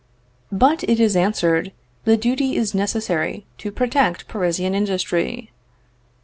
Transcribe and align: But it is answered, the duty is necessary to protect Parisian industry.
But 0.51 0.83
it 0.89 0.99
is 0.99 1.15
answered, 1.15 1.71
the 2.05 2.17
duty 2.17 2.55
is 2.55 2.73
necessary 2.73 3.45
to 3.59 3.71
protect 3.71 4.27
Parisian 4.27 4.73
industry. 4.73 5.51